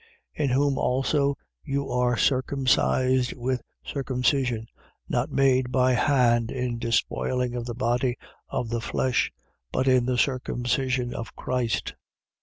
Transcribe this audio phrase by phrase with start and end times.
[0.35, 0.43] 2:11.
[0.45, 4.65] In whom also you are circumcised with circumcision
[5.07, 8.17] not made by hand in despoiling of the body
[8.49, 9.31] of the flesh:
[9.71, 11.93] but in the circumcision of Christ.